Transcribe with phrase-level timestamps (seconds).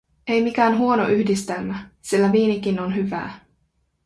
[0.27, 3.39] Ei mikään huono yhdistelmä, sillä viinikin on hyvää.